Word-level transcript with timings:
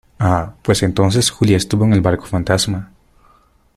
¡ah! 0.19 0.55
pues 0.63 0.81
entonces 0.81 1.29
Julia 1.29 1.57
estuvo 1.57 1.85
en 1.85 1.93
el 1.93 2.01
barco 2.01 2.25
fantasma 2.25 2.91